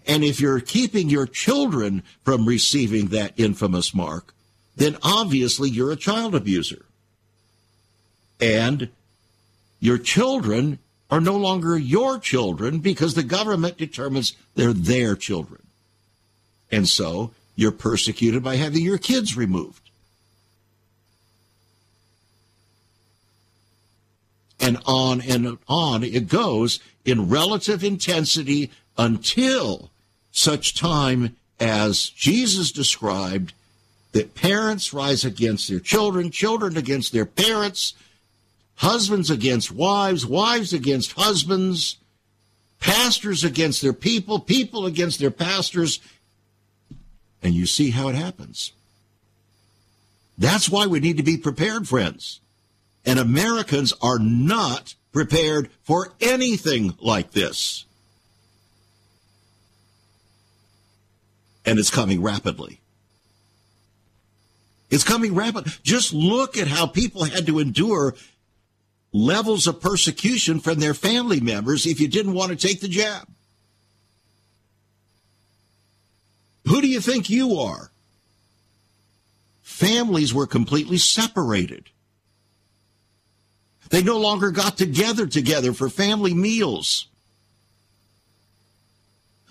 [0.08, 4.34] And if you're keeping your children from receiving that infamous mark,
[4.76, 6.86] then obviously you're a child abuser.
[8.40, 8.90] And
[9.80, 10.80] your children
[11.10, 15.62] are no longer your children because the government determines they're their children.
[16.72, 19.81] And so you're persecuted by having your kids removed.
[24.62, 29.90] And on and on it goes in relative intensity until
[30.32, 33.54] such time as Jesus described
[34.12, 37.94] that parents rise against their children, children against their parents,
[38.76, 41.98] husbands against wives, wives against husbands,
[42.80, 46.00] pastors against their people, people against their pastors.
[47.42, 48.74] And you see how it happens.
[50.38, 52.40] That's why we need to be prepared, friends.
[53.06, 57.86] And Americans are not prepared for anything like this.
[61.66, 62.80] And it's coming rapidly.
[64.90, 65.68] It's coming rapid.
[65.84, 68.16] Just look at how people had to endure
[69.14, 73.28] levels of persecution from their family members if you didn't want to take the jab.
[76.68, 77.92] Who do you think you are?
[79.62, 81.90] Families were completely separated.
[83.92, 87.08] They no longer got together together for family meals.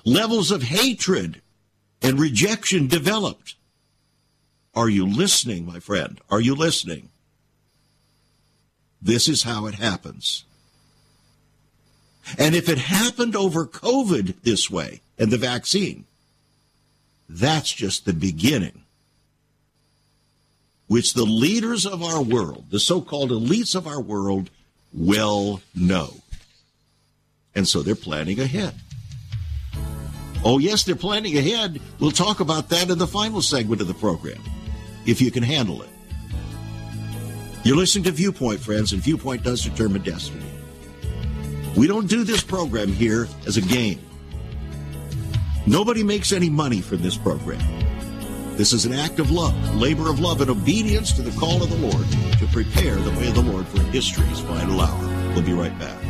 [0.05, 1.43] Levels of hatred
[2.01, 3.55] and rejection developed.
[4.75, 6.19] Are you listening, my friend?
[6.31, 7.11] Are you listening?
[9.03, 10.45] This is how it happens.
[12.39, 16.07] And if it happened over COVID this way and the vaccine,
[17.29, 18.85] that's just the beginning,
[20.91, 24.51] which the leaders of our world, the so called elites of our world,
[24.93, 26.13] will know.
[27.55, 28.75] And so they're planning ahead.
[30.45, 31.81] Oh, yes, they're planning ahead.
[32.01, 34.43] We'll talk about that in the final segment of the program,
[35.07, 35.91] if you can handle it.
[37.63, 40.45] You're listening to Viewpoint, friends, and Viewpoint does determine destiny.
[41.77, 44.01] We don't do this program here as a game.
[45.69, 47.80] Nobody makes any money from this program.
[48.61, 51.71] This is an act of love, labor of love, and obedience to the call of
[51.71, 52.07] the Lord
[52.41, 55.33] to prepare the way of the Lord for history's final hour.
[55.33, 56.10] We'll be right back.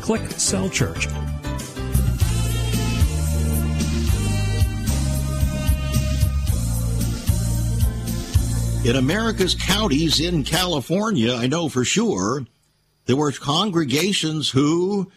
[0.00, 1.06] Click Cell Church.
[8.86, 12.46] In America's counties in California, I know for sure,
[13.06, 15.10] there were congregations who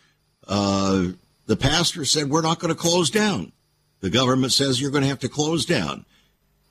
[0.47, 1.09] uh,
[1.45, 3.51] the pastor said, We're not going to close down.
[3.99, 6.05] The government says you're going to have to close down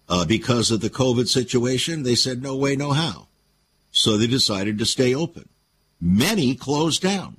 [0.08, 2.02] uh, because of the COVID situation.
[2.02, 3.28] They said, No way, no how.
[3.90, 5.48] So they decided to stay open.
[6.00, 7.38] Many closed down.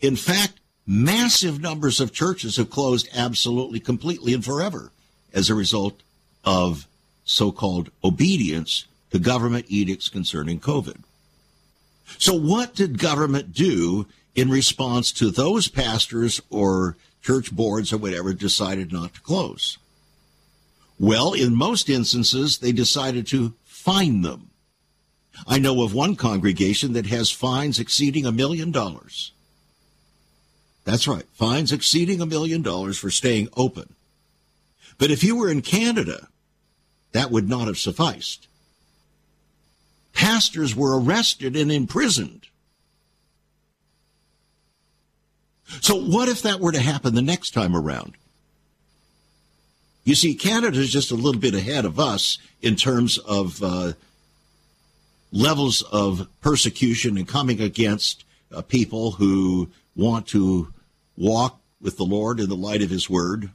[0.00, 4.90] In fact, massive numbers of churches have closed absolutely, completely, and forever
[5.32, 6.02] as a result
[6.44, 6.86] of
[7.24, 10.98] so called obedience to government edicts concerning COVID.
[12.18, 18.34] So, what did government do in response to those pastors or church boards or whatever
[18.34, 19.78] decided not to close?
[20.98, 24.50] Well, in most instances, they decided to fine them.
[25.46, 29.32] I know of one congregation that has fines exceeding a million dollars.
[30.84, 33.94] That's right, fines exceeding a million dollars for staying open.
[34.98, 36.28] But if you were in Canada,
[37.12, 38.48] that would not have sufficed.
[40.12, 42.46] Pastors were arrested and imprisoned.
[45.80, 48.14] So, what if that were to happen the next time around?
[50.04, 53.94] You see, Canada is just a little bit ahead of us in terms of uh,
[55.32, 60.73] levels of persecution and coming against uh, people who want to
[61.16, 63.50] walk with the Lord in the light of His Word.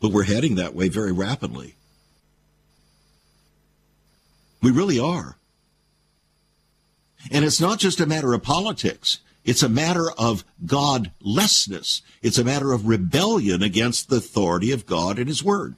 [0.00, 1.74] But we're heading that way very rapidly.
[4.62, 5.36] We really are.
[7.30, 9.18] And it's not just a matter of politics.
[9.44, 12.02] It's a matter of godlessness.
[12.22, 15.76] It's a matter of rebellion against the authority of God and His Word.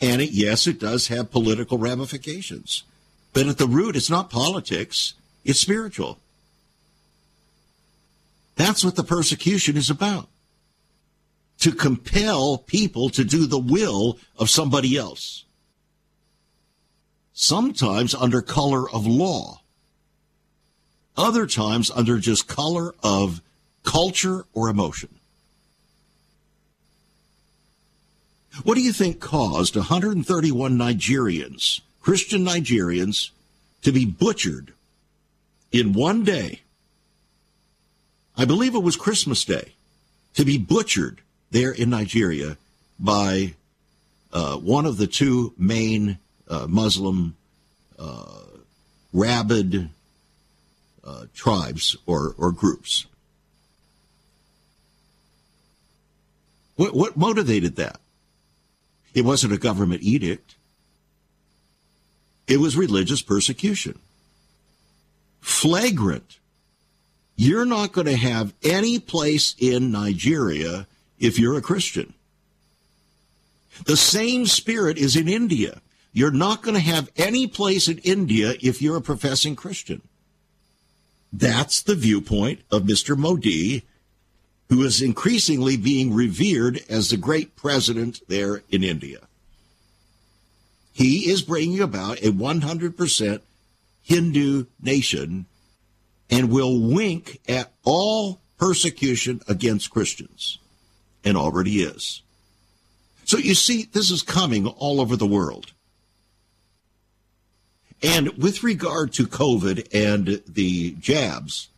[0.00, 2.84] And it, yes, it does have political ramifications.
[3.32, 6.18] But at the root, it's not politics, it's spiritual.
[8.60, 10.28] That's what the persecution is about.
[11.60, 15.46] To compel people to do the will of somebody else.
[17.32, 19.62] Sometimes under color of law.
[21.16, 23.40] Other times under just color of
[23.82, 25.08] culture or emotion.
[28.62, 33.30] What do you think caused 131 Nigerians Christian Nigerians
[33.80, 34.74] to be butchered
[35.72, 36.60] in one day.
[38.40, 39.74] I believe it was Christmas Day,
[40.32, 41.20] to be butchered
[41.50, 42.56] there in Nigeria
[42.98, 43.52] by
[44.32, 46.16] uh, one of the two main
[46.48, 47.36] uh, Muslim
[47.98, 48.40] uh,
[49.12, 49.90] rabid
[51.04, 53.04] uh, tribes or, or groups.
[56.76, 58.00] What, what motivated that?
[59.12, 60.54] It wasn't a government edict.
[62.46, 63.98] It was religious persecution.
[65.42, 66.38] Flagrant.
[67.40, 70.86] You're not going to have any place in Nigeria
[71.18, 72.12] if you're a Christian.
[73.86, 75.80] The same spirit is in India.
[76.12, 80.02] You're not going to have any place in India if you're a professing Christian.
[81.32, 83.16] That's the viewpoint of Mr.
[83.16, 83.84] Modi,
[84.68, 89.20] who is increasingly being revered as the great president there in India.
[90.92, 93.40] He is bringing about a 100%
[94.02, 95.46] Hindu nation
[96.30, 100.58] and will wink at all persecution against Christians,
[101.24, 102.22] and already is.
[103.24, 105.72] So you see, this is coming all over the world.
[108.02, 111.68] And with regard to COVID and the jabs,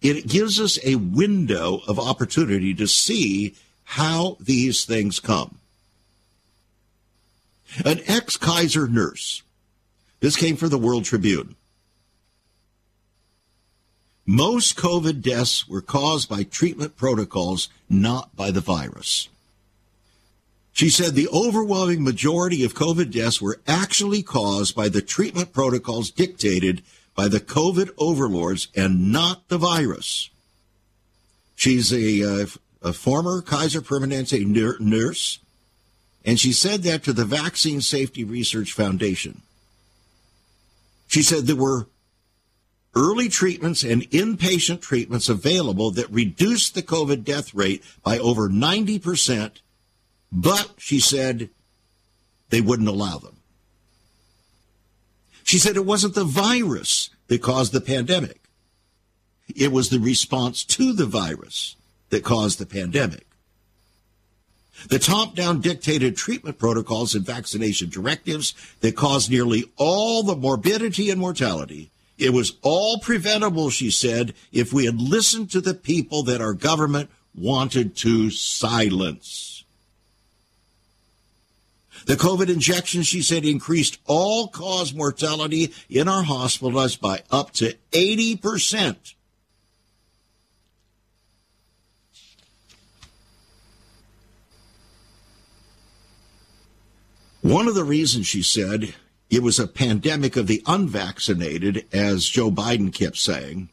[0.00, 5.58] it gives us a window of opportunity to see how these things come.
[7.84, 9.42] An ex Kaiser nurse.
[10.20, 11.56] This came from the World Tribune.
[14.24, 19.28] Most COVID deaths were caused by treatment protocols, not by the virus.
[20.72, 26.10] She said the overwhelming majority of COVID deaths were actually caused by the treatment protocols
[26.10, 26.82] dictated
[27.14, 30.30] by the COVID overlords and not the virus.
[31.54, 32.46] She's a, uh,
[32.80, 34.46] a former Kaiser Permanente
[34.80, 35.38] nurse
[36.24, 39.42] and she said that to the Vaccine Safety Research Foundation.
[41.08, 41.88] She said there were
[42.94, 49.60] early treatments and inpatient treatments available that reduced the COVID death rate by over 90%,
[50.30, 51.50] but she said
[52.50, 53.36] they wouldn't allow them.
[55.44, 58.40] She said it wasn't the virus that caused the pandemic.
[59.54, 61.76] It was the response to the virus
[62.10, 63.26] that caused the pandemic.
[64.88, 71.10] The top down dictated treatment protocols and vaccination directives that caused nearly all the morbidity
[71.10, 71.91] and mortality.
[72.22, 76.54] It was all preventable, she said, if we had listened to the people that our
[76.54, 79.64] government wanted to silence.
[82.06, 87.74] The COVID injection, she said, increased all cause mortality in our hospitals by up to
[87.90, 89.14] 80%.
[97.40, 98.94] One of the reasons, she said,
[99.32, 103.70] it was a pandemic of the unvaccinated, as Joe Biden kept saying,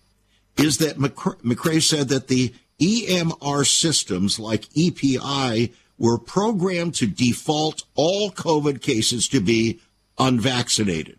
[0.57, 8.31] is that McCrae said that the EMR systems like Epic were programmed to default all
[8.31, 9.81] COVID cases to be
[10.17, 11.17] unvaccinated.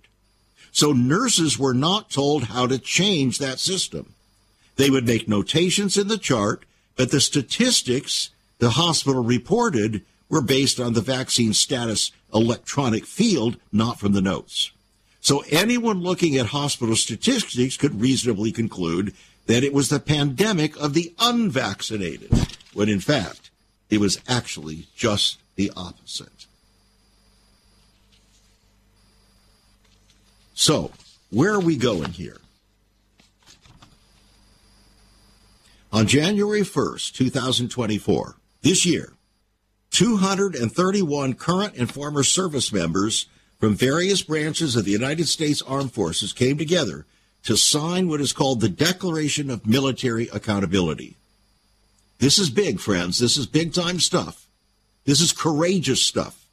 [0.72, 4.14] So nurses were not told how to change that system.
[4.76, 6.64] They would make notations in the chart,
[6.97, 13.99] but the statistics the hospital reported were based on the vaccine status electronic field, not
[13.99, 14.72] from the notes.
[15.20, 19.14] So anyone looking at hospital statistics could reasonably conclude
[19.47, 22.31] that it was the pandemic of the unvaccinated,
[22.72, 23.51] when in fact
[23.91, 26.47] it was actually just the opposite.
[30.55, 30.93] So,
[31.31, 32.37] where are we going here?
[35.93, 39.14] On January 1st, 2024, this year,
[39.91, 43.26] 231 current and former service members
[43.59, 47.07] from various branches of the United States Armed Forces came together
[47.43, 51.16] to sign what is called the Declaration of Military Accountability.
[52.18, 53.18] This is big, friends.
[53.18, 54.47] This is big time stuff.
[55.05, 56.47] This is courageous stuff.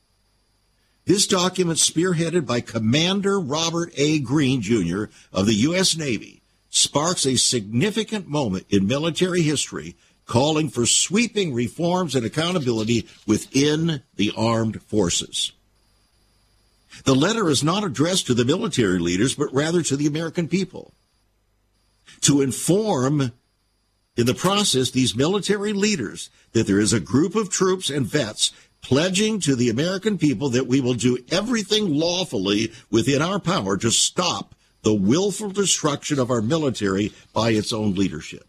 [1.05, 4.19] This document, spearheaded by Commander Robert A.
[4.19, 5.05] Green, Jr.
[5.31, 5.95] of the U.S.
[5.95, 9.95] Navy, sparks a significant moment in military history
[10.27, 15.53] calling for sweeping reforms and accountability within the armed forces.
[17.05, 20.93] The letter is not addressed to the military leaders, but rather to the American people.
[22.21, 23.31] To inform
[24.15, 28.51] in the process these military leaders that there is a group of troops and vets
[28.81, 33.91] pledging to the American people that we will do everything lawfully within our power to
[33.91, 38.47] stop the willful destruction of our military by its own leadership.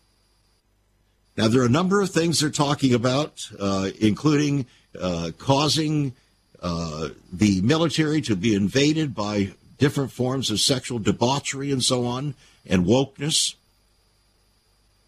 [1.39, 4.67] Now, there are a number of things they're talking about, uh, including
[5.01, 6.15] uh, causing
[6.61, 12.35] uh, the military to be invaded by different forms of sexual debauchery and so on,
[12.67, 13.55] and wokeness.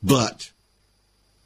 [0.04, 0.52] But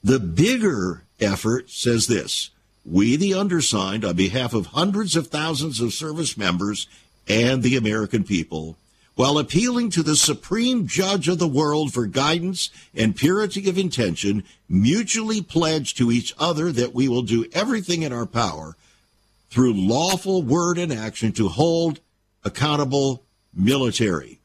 [0.03, 2.51] the bigger effort says this
[2.85, 6.87] we, the undersigned, on behalf of hundreds of thousands of service members
[7.27, 8.77] and the American people,
[9.15, 14.43] while appealing to the supreme judge of the world for guidance and purity of intention,
[14.69, 18.77] mutually pledge to each other that we will do everything in our power
[19.51, 22.01] through lawful word and action to hold
[22.45, 23.23] accountable
[23.55, 24.41] military.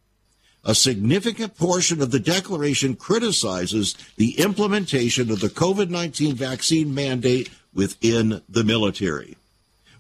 [0.64, 7.50] A significant portion of the declaration criticizes the implementation of the COVID 19 vaccine mandate
[7.74, 9.36] within the military.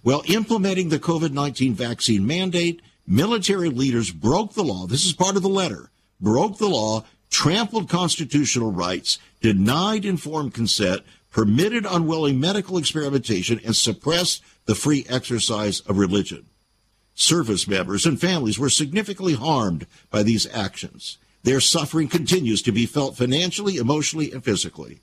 [0.03, 4.85] Well, implementing the COVID 19 vaccine mandate, military leaders broke the law.
[4.85, 5.89] This is part of the letter.
[6.21, 11.01] Broke the law, trampled constitutional rights, denied informed consent,
[11.31, 16.45] permitted unwilling medical experimentation, and suppressed the free exercise of religion.
[17.15, 21.17] Service members and families were significantly harmed by these actions.
[21.43, 24.99] Their suffering continues to be felt financially, emotionally, and physically.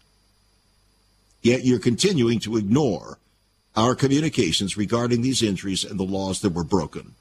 [1.43, 3.19] Yet you're continuing to ignore
[3.75, 7.15] our communications regarding these injuries and the laws that were broken.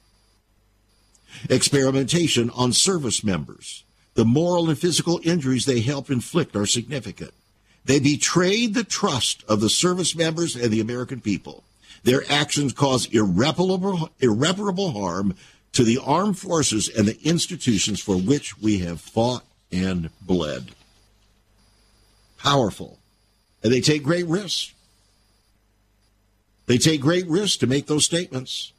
[1.48, 3.84] Experimentation on service members.
[4.14, 7.32] The moral and physical injuries they help inflict are significant.
[7.84, 11.62] They betrayed the trust of the service members and the American people.
[12.02, 15.34] Their actions cause irreparable, irreparable harm
[15.72, 20.70] to the armed forces and the institutions for which we have fought and bled.
[22.38, 22.98] Powerful.
[23.62, 24.72] And they take great risks.
[26.66, 28.72] They take great risks to make those statements.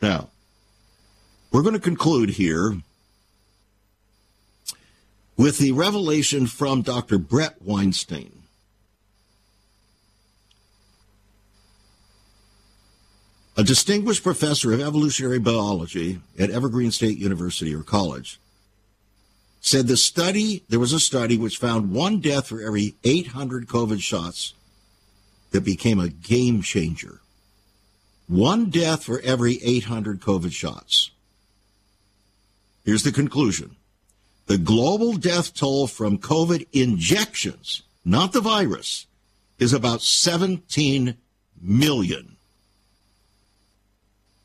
[0.00, 0.28] Now,
[1.50, 2.76] we're going to conclude here
[5.36, 7.18] with the revelation from Dr.
[7.18, 8.32] Bret Weinstein.
[13.56, 18.38] A distinguished professor of evolutionary biology at Evergreen State University or college
[19.60, 24.00] said the study, there was a study which found one death for every 800 COVID
[24.00, 24.54] shots
[25.50, 27.20] that became a game changer.
[28.28, 31.10] One death for every 800 COVID shots.
[32.84, 33.76] Here's the conclusion.
[34.46, 39.06] The global death toll from COVID injections, not the virus,
[39.58, 41.16] is about 17
[41.60, 42.36] million.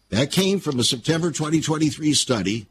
[0.09, 2.67] That came from a September 2023 study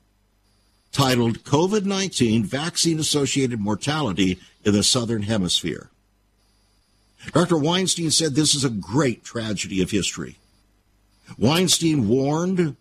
[0.93, 5.91] titled COVID 19 Vaccine Associated Mortality in the Southern Hemisphere.
[7.33, 7.57] Dr.
[7.57, 10.37] Weinstein said this is a great tragedy of history.
[11.39, 12.77] Weinstein warned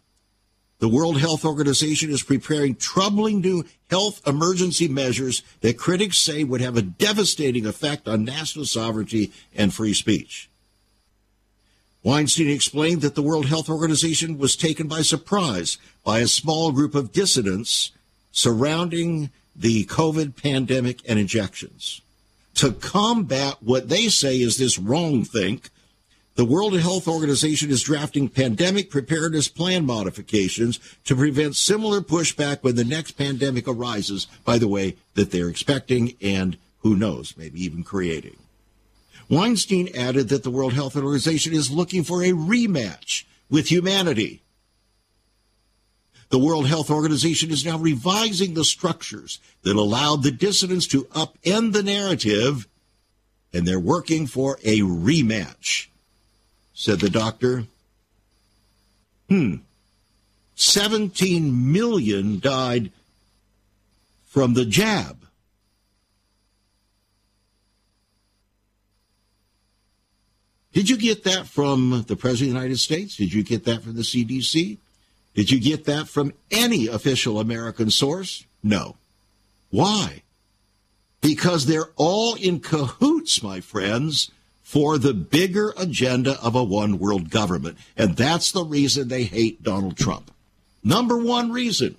[0.80, 6.62] the World Health Organization is preparing troubling new health emergency measures that critics say would
[6.62, 10.50] have a devastating effect on national sovereignty and free speech.
[12.04, 16.96] Weinstein explained that the World Health Organization was taken by surprise by a small group
[16.96, 17.92] of dissidents
[18.32, 22.02] surrounding the COVID pandemic and injections.
[22.56, 25.70] to combat what they say is this wrong think.
[26.36, 32.76] The World Health Organization is drafting pandemic preparedness plan modifications to prevent similar pushback when
[32.76, 37.84] the next pandemic arises, by the way, that they're expecting and who knows, maybe even
[37.84, 38.38] creating.
[39.30, 44.42] Weinstein added that the World Health Organization is looking for a rematch with humanity.
[46.30, 51.74] The World Health Organization is now revising the structures that allowed the dissidents to upend
[51.74, 52.70] the narrative,
[53.54, 55.88] and they're working for a rematch,
[56.82, 57.66] said the doctor.
[59.30, 59.58] Hmm.
[60.56, 62.92] 17 million died
[64.26, 65.28] from the jab.
[70.74, 73.16] Did you get that from the President of the United States?
[73.16, 74.80] Did you get that from the CDC?
[75.36, 78.48] Did you get that from any official American source?
[78.64, 78.96] No.
[79.70, 80.24] Why?
[81.22, 84.32] Because they're all in cahoots, my friends,
[84.72, 87.78] for the bigger agenda of a one world government.
[87.98, 90.32] And that's the reason they hate Donald Trump.
[90.82, 91.98] Number one reason.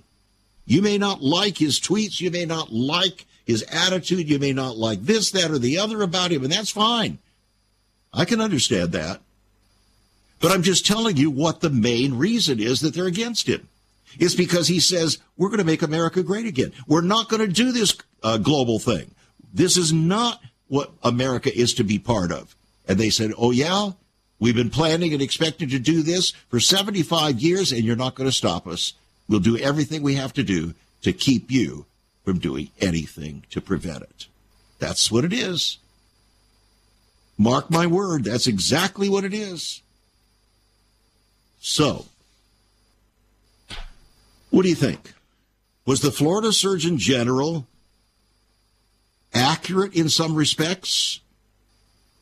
[0.65, 2.19] You may not like his tweets.
[2.19, 4.27] You may not like his attitude.
[4.27, 7.19] You may not like this, that, or the other about him, and that's fine.
[8.11, 9.21] I can understand that.
[10.39, 13.69] But I'm just telling you what the main reason is that they're against him.
[14.17, 16.73] It's because he says, we're going to make America great again.
[16.87, 19.11] We're not going to do this uh, global thing.
[19.53, 22.55] This is not what America is to be part of.
[22.87, 23.91] And they said, oh, yeah,
[24.39, 28.29] we've been planning and expecting to do this for 75 years, and you're not going
[28.29, 28.93] to stop us.
[29.27, 31.85] We'll do everything we have to do to keep you
[32.25, 34.27] from doing anything to prevent it.
[34.79, 35.77] That's what it is.
[37.37, 39.81] Mark my word, that's exactly what it is.
[41.59, 42.05] So,
[44.49, 45.13] what do you think?
[45.85, 47.65] Was the Florida Surgeon General
[49.33, 51.19] accurate in some respects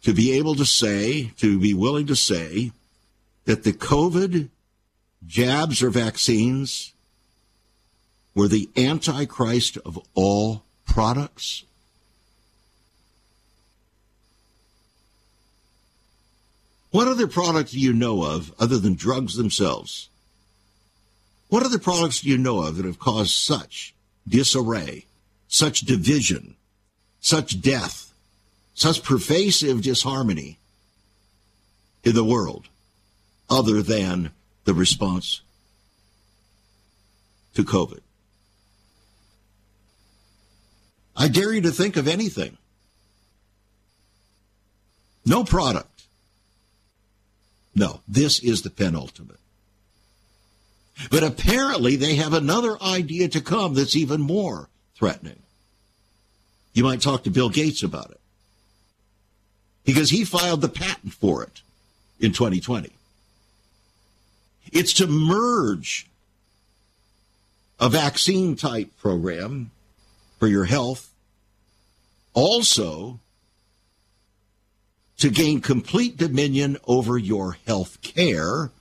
[0.04, 2.72] to be able to say, to be willing to say,
[3.45, 4.49] that the COVID
[5.26, 6.93] jabs or vaccines
[8.34, 11.64] were the antichrist of all products?
[16.91, 20.10] What other products do you know of other than drugs themselves?
[21.47, 23.93] What other products do you know of that have caused such
[24.28, 25.06] disarray,
[25.47, 26.56] such division,
[27.20, 28.11] such death,
[28.74, 30.57] such pervasive disharmony
[32.03, 32.67] in the world
[33.49, 34.32] other than
[34.65, 35.41] the response
[37.53, 38.01] to COVID?
[41.15, 42.57] I dare you to think of anything.
[45.26, 45.91] No product
[47.76, 49.39] no, this is the penultimate.
[51.09, 55.41] But apparently they have another idea to come that's even more threatening.
[56.74, 58.20] You might talk to Bill Gates about it.
[59.84, 61.62] Because he filed the patent for it
[62.20, 62.90] in 2020.
[64.72, 66.08] It's to merge
[67.80, 69.72] a vaccine type program
[70.40, 71.12] for your health
[72.34, 73.20] also
[75.18, 78.72] to gain complete dominion over your health care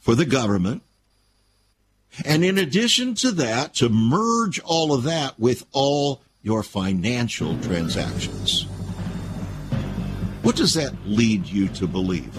[0.00, 0.82] for the government.
[2.24, 8.62] And in addition to that, to merge all of that with all your financial transactions.
[10.42, 12.36] What does that lead you to believe?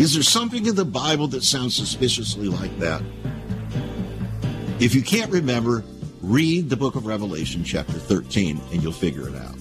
[0.00, 3.02] Is there something in the Bible that sounds suspiciously like that?
[4.78, 5.82] If you can't remember,
[6.20, 9.54] read the book of Revelation, chapter 13, and you'll figure it out.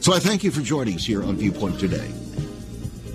[0.00, 2.10] So I thank you for joining us here on Viewpoint today.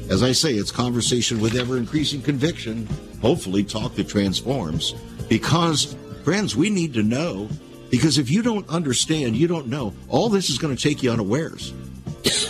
[0.09, 2.87] As I say, it's conversation with ever increasing conviction,
[3.21, 4.93] hopefully, talk that transforms.
[5.29, 7.49] Because, friends, we need to know.
[7.93, 11.11] Because if you don't understand, you don't know, all this is going to take you
[11.11, 11.75] unawares.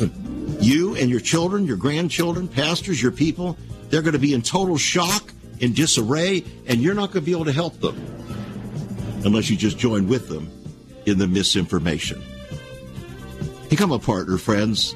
[0.61, 3.57] you and your children, your grandchildren, pastors, your people,
[3.89, 7.33] they're going to be in total shock and disarray, and you're not going to be
[7.33, 8.01] able to help them
[9.25, 10.49] unless you just join with them
[11.05, 12.23] in the misinformation.
[13.69, 14.95] Become a partner, friends.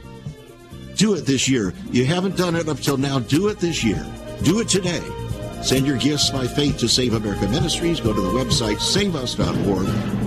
[0.95, 1.73] Do it this year.
[1.91, 3.19] You haven't done it up till now.
[3.19, 4.01] Do it this year.
[4.43, 5.03] Do it today.
[5.61, 7.99] Send your gifts by faith to Save America Ministries.
[7.99, 10.26] Go to the website saveus.org